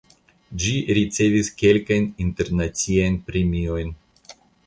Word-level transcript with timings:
Ĝi 0.61 0.71
ricevis 0.97 1.51
kelkajn 1.59 2.09
internaciajn 2.25 3.19
premiojn. 3.29 3.93